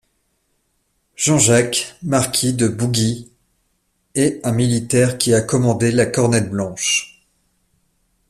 Jean-Jacques, 1.15 1.95
marquis 2.01 2.53
de 2.53 2.67
Bougy, 2.67 3.31
est 4.15 4.39
un 4.43 4.51
militaire 4.51 5.19
qui 5.19 5.31
a 5.35 5.41
commandé 5.41 5.91
la 5.91 6.07
Cornette 6.07 6.49
blanche. 6.49 7.23